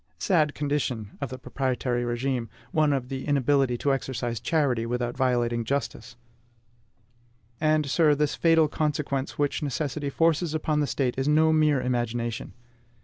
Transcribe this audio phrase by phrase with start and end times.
[0.17, 6.15] Sad condition of the proprietary regime, one of inability to exercise charity without violating justice!
[7.59, 12.53] And, sir, this fatal consequence which necessity forces upon the State is no mere imagination.